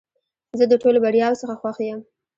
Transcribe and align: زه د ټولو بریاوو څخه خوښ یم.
زه 0.59 0.65
د 0.71 0.73
ټولو 0.81 0.97
بریاوو 1.03 1.39
څخه 1.41 1.53
خوښ 1.61 1.77
یم. 1.87 1.99